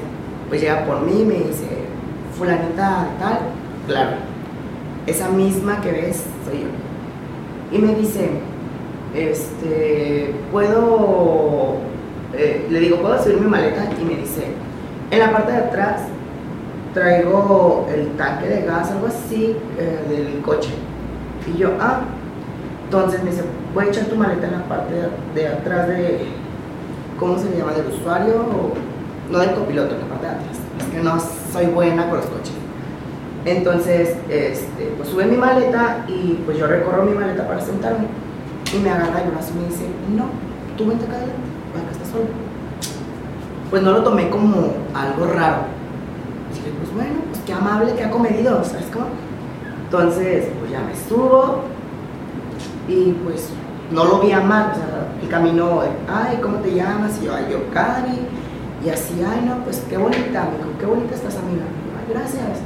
[0.49, 1.66] pues llega por mí y me dice,
[2.37, 3.38] fulanita tal,
[3.87, 4.16] claro,
[5.07, 7.77] esa misma que ves soy yo.
[7.77, 8.31] Y me dice,
[9.14, 11.77] este, puedo,
[12.37, 13.88] eh, le digo, ¿puedo subir mi maleta?
[14.01, 14.44] Y me dice,
[15.11, 16.03] en la parte de atrás
[16.92, 20.70] traigo el tanque de gas, algo así, eh, del coche.
[21.53, 22.01] Y yo, ah,
[22.85, 23.42] entonces me dice,
[23.75, 24.94] voy a echar tu maleta en la parte
[25.35, 26.27] de, atrás de,
[27.18, 27.73] ¿cómo se le llama?
[27.73, 28.73] Del usuario, o,
[29.31, 30.59] no del copiloto, en la parte de atrás.
[30.79, 31.18] Es que no
[31.53, 32.55] soy buena con los coches.
[33.44, 38.07] Entonces, este, pues sube mi maleta y pues yo recorro mi maleta para sentarme.
[38.75, 40.27] Y me agarra el brazo y me dice, no,
[40.77, 41.43] tú vente acá adelante.
[43.70, 45.62] Pues no lo tomé como algo raro.
[46.53, 49.07] Dije, pues bueno, pues qué amable, qué acomedido, ¿sabes cómo?
[49.85, 51.62] Entonces, pues ya me subo
[52.88, 53.50] y pues
[53.90, 57.18] no lo vi a mal, o sea, el camino, ay, ¿cómo te llamas?
[57.20, 58.18] Y yo, ay, yo, Cari.
[58.85, 61.64] Y así, ay, no, pues qué bonita, me qué bonita estás, amiga.
[61.98, 62.61] Ay, gracias.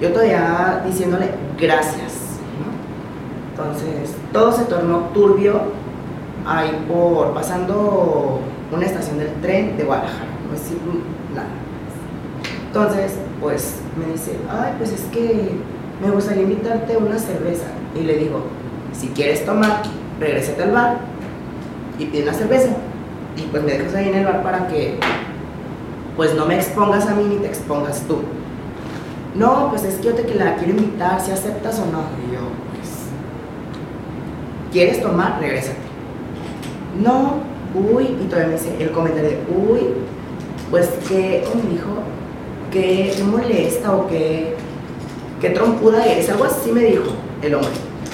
[0.00, 2.22] Yo todavía diciéndole gracias.
[3.50, 5.60] Entonces, todo se tornó turbio
[6.46, 8.40] ahí por, pasando
[8.72, 10.78] una estación del tren de Guadalajara, no decir
[11.34, 11.48] nada.
[12.66, 15.50] Entonces, pues me dice, ay, pues es que
[16.02, 17.66] me gustaría invitarte una cerveza.
[17.94, 18.44] Y le digo,
[18.98, 19.82] si quieres tomar,
[20.18, 20.96] regrésate al bar
[21.98, 22.70] y pide una cerveza.
[23.36, 24.98] Y pues me dejas ahí en el bar para que
[26.16, 28.20] pues no me expongas a mí ni te expongas tú.
[29.34, 32.00] No, pues es que yo te la quiero invitar, si aceptas o no.
[32.26, 32.40] Y yo,
[32.74, 32.90] pues,
[34.70, 35.40] ¿quieres tomar?
[35.40, 35.78] Regrésate.
[37.02, 39.80] No, uy, y todavía me dice el comentario de, uy,
[40.70, 41.90] pues que, ¿cómo me dijo?
[42.70, 44.56] Que molesta o que,
[45.40, 47.70] qué trompuda eres, algo así me dijo el hombre.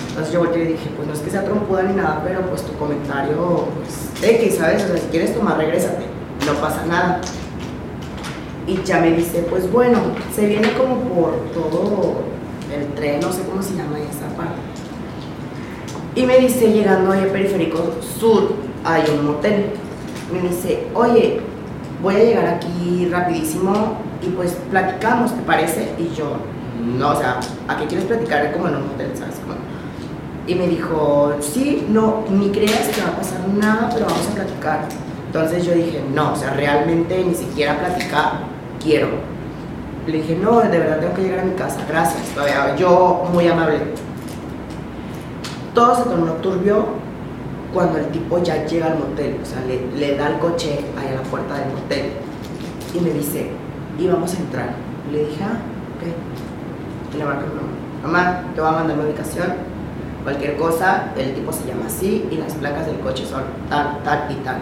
[0.08, 2.62] Entonces yo volteé y dije, pues no es que sea trompuda ni nada, pero pues
[2.62, 4.82] tu comentario, pues, X, ¿sabes?
[4.84, 6.04] O sea, si quieres tomar, regrésate,
[6.44, 7.20] no pasa nada.
[8.66, 9.98] Y ya me dice, pues bueno,
[10.34, 12.16] se viene como por todo
[12.76, 14.58] el tren, no sé cómo se llama esa parte.
[16.16, 17.78] Y me dice, llegando ahí al periférico
[18.18, 18.54] sur,
[18.88, 19.70] hay un motel.
[20.32, 21.40] Me dice, oye,
[22.02, 25.92] voy a llegar aquí rapidísimo y pues platicamos, ¿te parece?
[25.98, 26.36] Y yo,
[26.98, 29.36] no, o sea, ¿a qué quieres platicar como en un motel, sabes?
[29.36, 29.58] Como-
[30.46, 34.34] y me dijo, sí, no, ni creas que va a pasar nada, pero vamos a
[34.34, 34.80] platicar.
[35.26, 38.44] Entonces yo dije, no, o sea, realmente ni siquiera platicar
[38.82, 39.08] quiero.
[40.06, 43.46] Le dije, no, de verdad tengo que llegar a mi casa, gracias, todavía, yo muy
[43.46, 43.78] amable.
[45.74, 46.86] Todo se tornó turbio
[47.72, 51.16] cuando el tipo ya llega al motel, o sea, le, da el coche ahí a
[51.16, 52.12] la puerta del motel
[52.94, 53.50] y me dice,
[53.98, 54.70] y vamos a entrar.
[55.12, 55.58] Le dije, ah,
[55.96, 57.14] ok.
[57.14, 57.42] Y le marco
[58.02, 59.46] mamá, mamá, te voy a mandar mi ubicación,
[60.22, 64.30] cualquier cosa, el tipo se llama así y las placas del coche son tal, tal
[64.30, 64.58] y tal.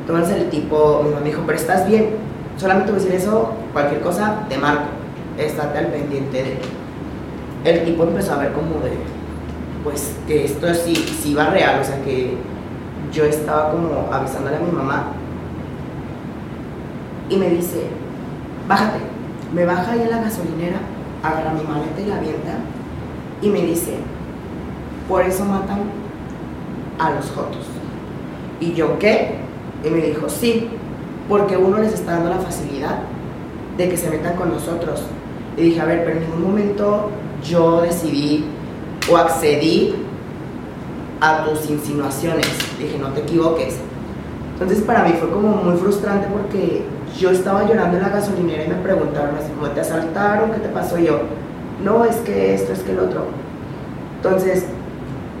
[0.00, 2.10] Entonces el tipo, mi mamá me dijo, pero estás bien,
[2.56, 4.88] solamente voy a decir eso, cualquier cosa, te marco,
[5.38, 9.17] estate al pendiente de El tipo empezó a ver como de,
[9.84, 12.36] pues que esto sí, sí va real, o sea que
[13.12, 15.12] yo estaba como avisándole a mi mamá
[17.30, 17.84] y me dice,
[18.68, 18.98] bájate,
[19.54, 20.78] me baja ahí en la gasolinera,
[21.22, 22.52] agarra mi maleta y la avienta
[23.42, 23.94] y me dice,
[25.08, 25.80] por eso matan
[26.98, 27.66] a los jotos.
[28.60, 29.36] ¿Y yo qué?
[29.84, 30.68] Y me dijo, sí,
[31.28, 33.00] porque uno les está dando la facilidad
[33.76, 35.02] de que se metan con nosotros.
[35.56, 37.10] Y dije, a ver, pero en ningún momento
[37.44, 38.44] yo decidí
[39.10, 39.94] o accedí
[41.20, 42.46] a tus insinuaciones.
[42.78, 43.76] Dije, no te equivoques.
[44.54, 46.82] Entonces para mí fue como muy frustrante porque
[47.18, 50.52] yo estaba llorando en la gasolinera y me preguntaron así como, ¿te asaltaron?
[50.52, 50.98] ¿Qué te pasó?
[50.98, 51.20] Yo,
[51.84, 53.24] no, es que esto, es que el otro.
[54.16, 54.64] Entonces,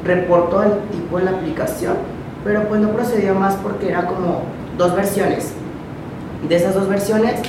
[0.04, 1.94] reporto al tipo en la aplicación,
[2.44, 4.42] pero pues no procedió más porque era como
[4.76, 5.52] dos versiones.
[6.48, 7.40] De esas dos versiones,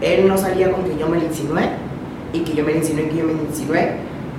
[0.00, 1.70] él no salía con que yo me le insinué
[2.32, 3.92] y que yo me le insinué y que yo me le insinué.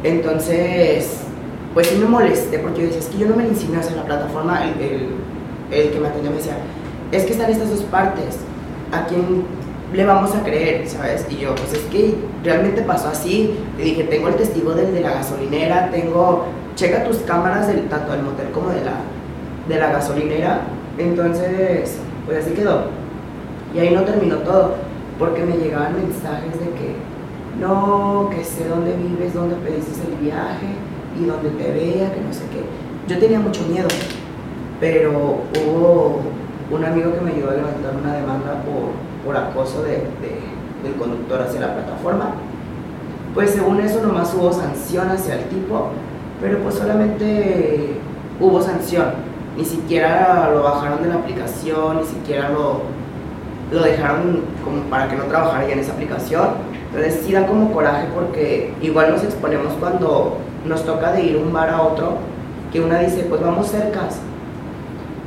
[0.03, 1.21] Entonces,
[1.73, 3.83] pues sí me molesté porque yo decía, es que yo no me le insinué, o
[3.83, 5.09] sea, la plataforma, el,
[5.71, 6.57] el, que me atendió me decía,
[7.12, 8.38] es que están estas dos partes,
[8.91, 9.43] ¿a quién
[9.93, 11.25] le vamos a creer, sabes?
[11.29, 15.01] Y yo, pues es que realmente pasó así, le dije, tengo el testigo del de
[15.01, 18.93] la gasolinera, tengo, checa tus cámaras tanto del motel como de la,
[19.67, 20.62] de la gasolinera,
[20.97, 22.85] entonces, pues así quedó.
[23.73, 24.75] Y ahí no terminó todo,
[25.17, 26.88] porque me llegaban mensajes de que,
[27.59, 30.67] no, que sé dónde vives, dónde pediste el viaje
[31.19, 32.63] y dónde te vea, que no sé qué.
[33.13, 33.87] Yo tenía mucho miedo,
[34.79, 35.11] pero
[35.65, 36.21] hubo
[36.71, 40.39] un amigo que me ayudó a levantar una demanda por por acoso de, de-
[40.83, 42.31] del conductor hacia la plataforma.
[43.33, 45.89] Pues según eso nomás hubo sanción hacia el tipo,
[46.41, 47.95] pero pues solamente
[48.39, 49.07] hubo sanción.
[49.57, 52.81] Ni siquiera lo bajaron de la aplicación, ni siquiera lo,
[53.73, 56.47] lo dejaron como para que no trabajara ya en esa aplicación.
[56.89, 61.54] Entonces sí da como coraje porque igual nos exponemos cuando nos toca de ir un
[61.54, 62.17] bar a otro,
[62.71, 64.19] que una dice, pues vamos cercas.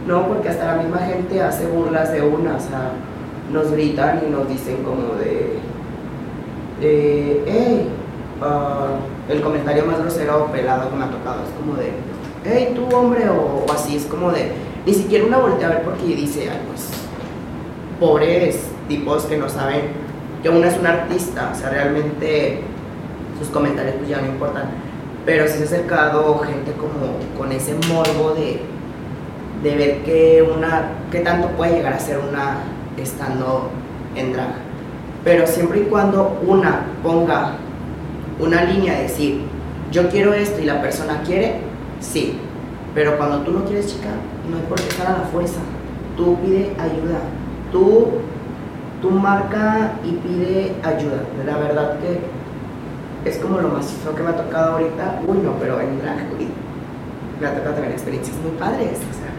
[0.07, 2.91] No, porque hasta la misma gente hace burlas de una, o sea,
[3.53, 5.59] nos gritan y nos dicen como de,
[6.81, 7.89] de hey,
[8.41, 8.97] ah,
[9.29, 11.93] el comentario más grosero o pelado que me ha tocado es como de,
[12.45, 14.51] hey, tú hombre, o, así, es como de,
[14.85, 16.89] ni siquiera una voltea a ver porque dice, ay, pues,
[18.01, 20.02] pobres tipos que no saben
[20.43, 22.61] que una es un artista, o sea, realmente
[23.39, 24.65] sus comentarios pues ya no importan,
[25.25, 28.61] pero sí se ha acercado gente como con ese morbo de,
[29.63, 32.59] de ver que una, qué tanto puede llegar a ser una
[32.97, 33.71] estando
[34.17, 34.55] en drag.
[35.25, 37.53] Pero siempre y cuando una ponga
[38.41, 39.43] una línea de decir,
[39.93, 41.61] yo quiero esto y la persona quiere,
[42.01, 42.39] sí.
[42.95, 44.09] Pero cuando tú no quieres, chica,
[44.51, 45.61] no hay por qué estar a la fuerza.
[46.17, 47.21] Tú pide ayuda.
[47.71, 48.09] Tú,
[49.03, 51.25] tú marca y pide ayuda.
[51.45, 55.21] La verdad que es como lo más feo que me ha tocado ahorita.
[55.27, 56.47] Uy, no, pero en drag, uy,
[57.41, 58.99] me ha tocado también experiencias muy padres.
[58.99, 59.33] O sea,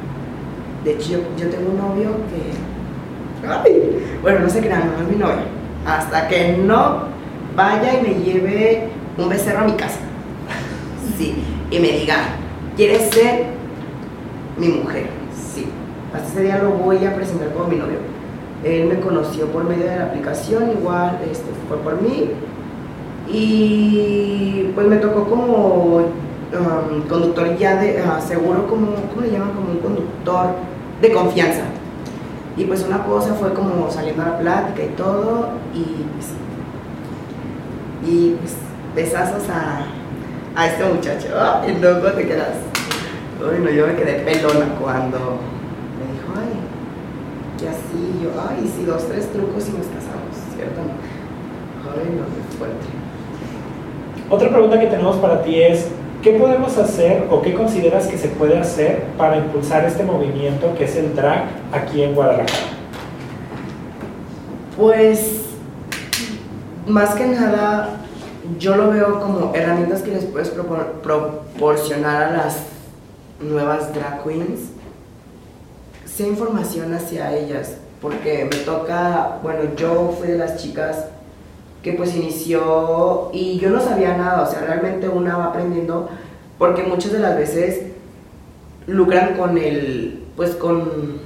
[0.84, 3.48] de hecho, yo, yo tengo un novio que.
[3.48, 5.64] Ay, bueno, no se crean, no es mi novio.
[5.86, 7.04] Hasta que no
[7.56, 10.00] vaya y me lleve un becerro a mi casa.
[11.18, 11.36] Sí.
[11.72, 12.18] Y me diga,
[12.76, 13.46] ¿quieres ser
[14.58, 15.08] mi mujer?
[15.34, 15.66] Sí.
[16.14, 18.13] Hasta ese día lo voy a presentar como mi novio.
[18.64, 22.32] Él me conoció por medio de la aplicación, igual este, fue por mí.
[23.28, 29.52] Y pues me tocó como um, conductor ya de ah, seguro, como, ¿cómo le llaman?
[29.52, 30.48] Como un conductor
[31.02, 31.64] de confianza.
[32.56, 36.30] Y pues una cosa fue como saliendo a la plática y todo, y pues,
[38.06, 38.56] y pues
[38.96, 39.86] besazos a,
[40.56, 41.28] a este muchacho.
[41.68, 42.56] Y luego te quedas.
[43.42, 45.40] Uy, no, yo me quedé pelona cuando
[47.64, 50.82] y así, yo, ay, si dos, tres trucos y nos casamos, ¿cierto?
[51.86, 52.86] Ay, no, qué fuerte.
[54.30, 55.88] Otra pregunta que tenemos para ti es,
[56.22, 60.86] ¿qué podemos hacer o qué consideras que se puede hacer para impulsar este movimiento que
[60.86, 62.52] es el drag aquí en Guadalajara?
[64.78, 65.42] Pues,
[66.88, 67.90] más que nada,
[68.60, 72.58] yo lo veo como herramientas que les puedes propor- proporcionar a las
[73.40, 74.73] nuevas drag queens.
[76.14, 81.06] Sea información hacia ellas, porque me toca, bueno, yo fui de las chicas
[81.82, 86.10] que pues inició y yo no sabía nada, o sea, realmente una va aprendiendo,
[86.60, 87.88] porque muchas de las veces
[88.86, 91.20] lucran con el, pues con,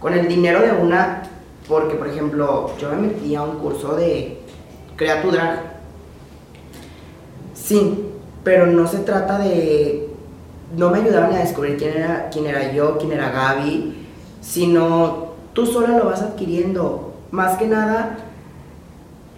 [0.00, 1.24] con el dinero de una,
[1.68, 4.38] porque por ejemplo, yo me metí a un curso de
[4.96, 5.64] Crea tu Drag.
[7.54, 8.06] Sí,
[8.42, 10.09] pero no se trata de,
[10.76, 14.06] no me ayudaban a descubrir quién era, quién era yo, quién era Gaby,
[14.40, 17.14] sino tú sola lo vas adquiriendo.
[17.30, 18.18] Más que nada,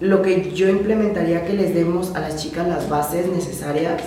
[0.01, 4.03] lo que yo implementaría que les demos a las chicas las bases necesarias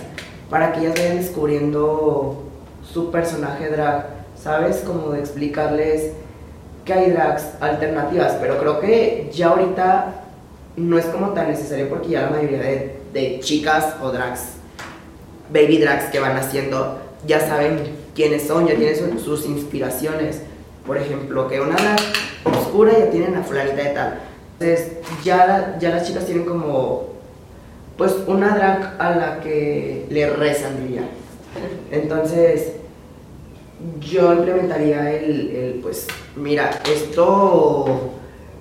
[0.50, 2.44] para que ellas vayan descubriendo
[2.84, 4.08] su personaje drag,
[4.42, 4.78] ¿sabes?
[4.86, 6.12] Como de explicarles
[6.84, 10.22] que hay drags alternativas, pero creo que ya ahorita
[10.78, 14.42] no es como tan necesario porque ya la mayoría de, de chicas o drags,
[15.52, 17.80] baby drags que van haciendo, ya saben
[18.16, 20.42] quiénes son, ya tienen su- sus inspiraciones.
[20.86, 22.00] Por ejemplo, que una drag
[22.46, 24.20] oscura ya tienen a fulanita de tal.
[24.60, 24.92] Entonces,
[25.24, 27.10] ya, la- ya las chicas tienen como,
[27.98, 31.08] pues, una drag a la que le rezan, diría.
[31.92, 32.74] Entonces,
[34.00, 38.12] yo implementaría el, el, pues, mira, esto,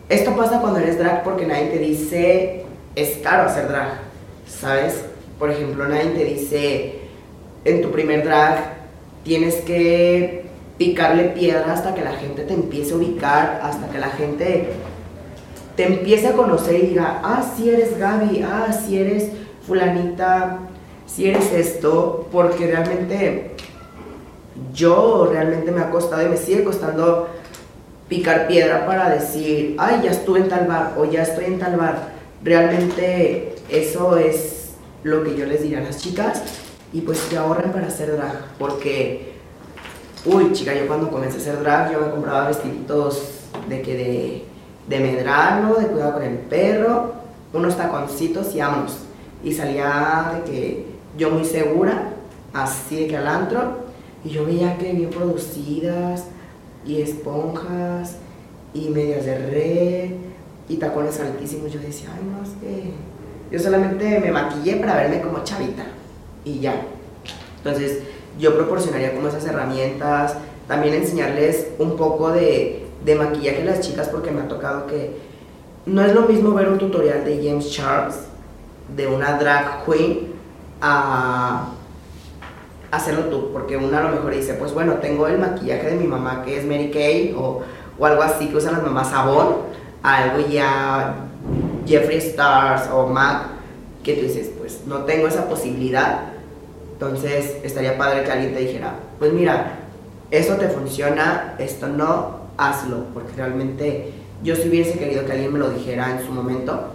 [0.09, 2.65] esto pasa cuando eres drag porque nadie te dice,
[2.97, 4.01] es caro hacer drag,
[4.49, 5.05] ¿sabes?
[5.39, 7.01] Por ejemplo, nadie te dice,
[7.65, 8.75] en tu primer drag
[9.25, 10.45] tienes que
[10.79, 14.69] picarle piedra hasta que la gente te empiece a ubicar, hasta que la gente
[15.77, 19.31] te empiece a conocer y diga, ah, si eres Gaby, ah, si eres
[19.67, 20.59] fulanita,
[21.07, 23.53] si eres esto, porque realmente
[24.73, 27.29] yo realmente me ha costado y me sigue costando
[28.09, 31.77] picar piedra para decir, ay, ya estuve en tal bar o ya estoy en tal
[31.77, 32.15] bar.
[32.43, 36.43] Realmente eso es lo que yo les diría a las chicas
[36.95, 39.33] y pues que ahorren para hacer drag, porque,
[40.25, 43.31] uy, chica, yo cuando comencé a hacer drag yo me compraba vestiditos
[43.69, 44.45] de que de,
[44.89, 47.15] de medrano, de cuidado con el perro,
[47.53, 48.99] unos taconcitos y vámonos.
[49.43, 50.87] Y salía de que
[51.19, 52.11] yo muy segura,
[52.53, 53.79] así de que al antro,
[54.25, 56.27] y yo veía que bien producidas
[56.87, 58.19] y esponjas
[58.73, 60.11] y medias de red
[60.69, 61.73] y tacones altísimos.
[61.73, 62.93] Yo decía, ay, no, es que
[63.51, 65.85] yo solamente me maquillé para verme como chavita
[66.45, 66.75] y ya.
[67.59, 68.03] Entonces,
[68.39, 70.37] yo proporcionaría como esas herramientas,
[70.69, 75.17] también enseñarles un poco de, de maquillaje a las chicas porque me ha tocado que
[75.87, 78.17] no es lo mismo ver un tutorial de James Charles,
[78.97, 80.33] de una drag queen,
[80.81, 81.69] a
[82.91, 86.07] hacerlo tú, porque una a lo mejor dice, pues bueno, tengo el maquillaje de mi
[86.07, 87.63] mamá que es Mary Kay o,
[87.99, 89.57] o algo así que usan las mamás sabón,
[90.03, 91.15] algo ya
[91.87, 93.47] Jeffree Stars o Mac,
[94.03, 96.34] que tú dices, pues no tengo esa posibilidad,
[96.95, 99.81] entonces estaría padre que alguien te dijera, pues mira,
[100.31, 104.13] eso te funciona, esto no, hazlo, porque realmente
[104.45, 106.89] yo sí hubiese querido que alguien me lo dijera en su momento.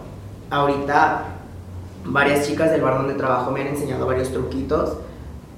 [0.50, 1.26] Ahorita
[2.06, 4.98] varias chicas del bar donde trabajo me han enseñado varios truquitos,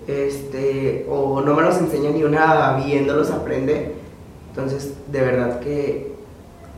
[0.07, 3.93] este, o no me los enseña ni una viéndolos aprende.
[4.49, 6.13] Entonces, de verdad que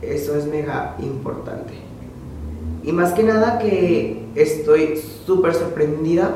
[0.02, 1.72] eso es mega importante.
[2.82, 6.34] Y más que nada que estoy súper sorprendida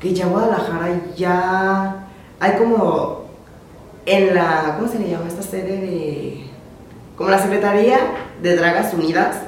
[0.00, 2.06] que ya Guadalajara ya
[2.40, 3.24] hay como
[4.06, 6.48] en la, ¿cómo se le llama esta sede de
[7.18, 7.98] como la Secretaría
[8.40, 9.38] de Dragas Unidas,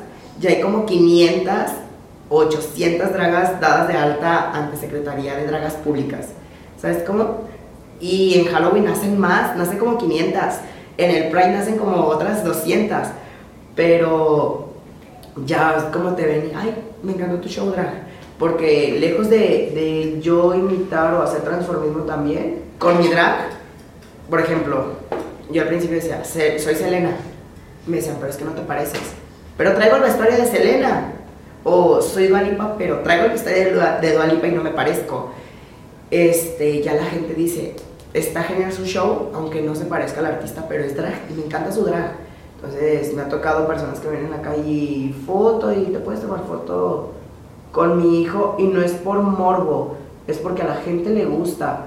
[0.41, 1.55] ya hay como 500,
[2.29, 6.31] 800 dragas dadas de alta ante Secretaría de Dragas Públicas.
[6.77, 7.45] ¿Sabes cómo?
[8.01, 10.43] Y en Halloween nacen más, nacen como 500.
[10.97, 12.99] En el Pride nacen como otras 200.
[13.77, 14.71] Pero
[15.47, 16.75] ya como te ven, ay,
[17.05, 18.10] me encantó tu show drag.
[18.41, 23.51] Porque lejos de, de yo imitar o hacer transformismo también, con mi drag,
[24.29, 24.87] por ejemplo,
[25.53, 27.17] yo al principio decía, soy Selena
[27.87, 29.01] me decían, pero es que no te pareces.
[29.57, 31.13] Pero traigo el vestuario de Selena.
[31.63, 35.33] O soy Dualipa, pero traigo el vestuario de Dualipa y no me parezco.
[36.11, 37.77] Este, ya la gente dice,
[38.15, 41.45] está genial su show, aunque no se parezca al artista, pero es drag y me
[41.45, 42.15] encanta su drag.
[42.57, 46.23] Entonces me ha tocado personas que ven en la calle y foto y te puedes
[46.23, 47.13] tomar foto
[47.73, 49.97] con mi hijo y no es por morbo,
[50.27, 51.87] es porque a la gente le gusta.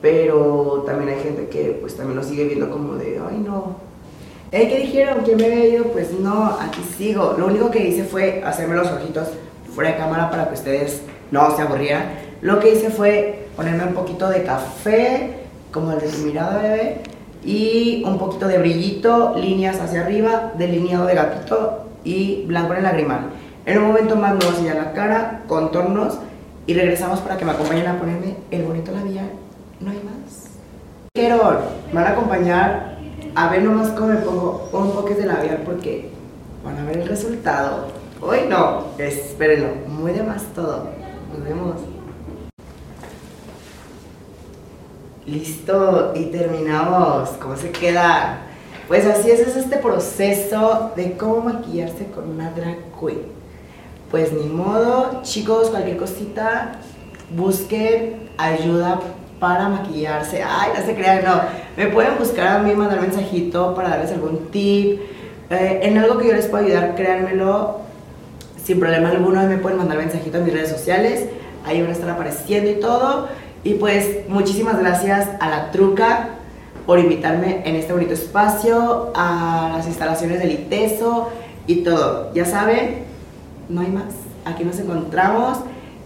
[0.00, 3.76] Pero también hay gente que pues también lo sigue viendo como de, ay no,
[4.50, 5.18] ¿qué dijeron?
[5.24, 5.84] ¿Quién me había ido?
[5.86, 7.34] Pues no, aquí sigo.
[7.38, 9.28] Lo único que hice fue hacerme los ojitos
[9.74, 12.12] fuera de cámara para que ustedes no se aburrieran.
[12.40, 15.38] Lo que hice fue ponerme un poquito de café,
[15.72, 17.00] como el de tu mirada, bebé,
[17.44, 22.84] y un poquito de brillito, líneas hacia arriba, delineado de gatito y blanco en el
[22.84, 23.30] lagrimal.
[23.66, 26.18] En un momento más me voy a enseñar la cara, contornos
[26.66, 29.30] y regresamos para que me acompañen a ponerme el bonito labial.
[29.80, 30.50] No hay más.
[31.14, 32.98] Quiero, me van a acompañar
[33.34, 36.10] a ver nomás cómo me pongo un poquito de labial porque
[36.62, 37.86] van a ver el resultado.
[38.20, 40.88] Hoy no, espérenlo, muy de más todo.
[41.32, 41.76] Nos vemos.
[45.24, 47.30] Listo, y terminamos.
[47.40, 48.40] ¿Cómo se queda?
[48.88, 53.43] Pues así es, es este proceso de cómo maquillarse con una drag queen.
[54.14, 56.76] Pues ni modo, chicos, cualquier cosita,
[57.36, 59.00] busquen ayuda
[59.40, 60.40] para maquillarse.
[60.40, 61.40] Ay, no se crean, no.
[61.76, 65.00] Me pueden buscar a mí, mandar mensajito para darles algún tip.
[65.50, 67.80] Eh, en algo que yo les pueda ayudar, créanmelo.
[68.62, 71.26] Sin problema alguno, me pueden mandar mensajito en mis redes sociales.
[71.66, 73.26] Ahí van a estar apareciendo y todo.
[73.64, 76.28] Y pues muchísimas gracias a la Truca
[76.86, 81.30] por invitarme en este bonito espacio, a las instalaciones del ITESO
[81.66, 82.32] y todo.
[82.32, 83.12] Ya saben,
[83.68, 84.14] no hay más.
[84.44, 85.58] Aquí nos encontramos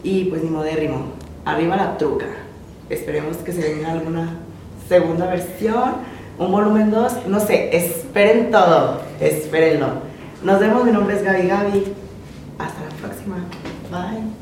[0.02, 1.06] y pues ni modérrimo.
[1.44, 2.26] Arriba la Truca.
[2.88, 4.36] Esperemos que se venga alguna
[4.88, 5.96] segunda versión,
[6.38, 9.88] un volumen 2, no sé, esperen todo, espérenlo.
[10.42, 11.84] Nos vemos, mi nombre es Gaby Gaby.
[12.58, 13.36] Hasta la próxima.
[13.90, 14.37] Bye.